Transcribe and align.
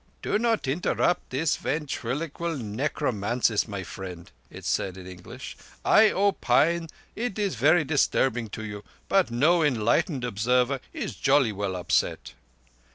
"Do 0.23 0.39
not 0.39 0.67
interrupt 0.67 1.29
this 1.29 1.57
ventriloquial 1.57 2.57
necromanciss, 2.57 3.67
my 3.67 3.83
friend," 3.83 4.31
it 4.49 4.65
said 4.65 4.97
in 4.97 5.05
English. 5.05 5.55
"I 5.85 6.09
opine 6.09 6.85
that 6.87 6.91
it 7.15 7.37
is 7.37 7.53
very 7.53 7.83
disturbing 7.83 8.49
to 8.49 8.63
you, 8.65 8.83
but 9.07 9.29
no 9.29 9.61
enlightened 9.61 10.23
observer 10.23 10.79
is 10.91 11.13
jolly 11.13 11.51
well 11.51 11.75
upset." 11.75 12.33